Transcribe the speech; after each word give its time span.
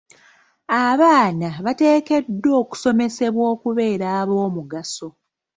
Abaana 0.87 1.47
bateekeddwa 1.65 2.51
okusomesebwa 2.63 3.43
okubeera 3.53 4.07
ab'omugaso. 4.19 5.07